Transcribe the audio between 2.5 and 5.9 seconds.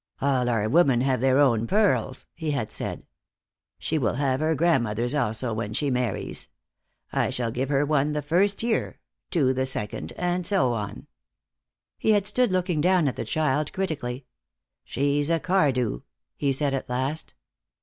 said. "She will have her grandmother's also when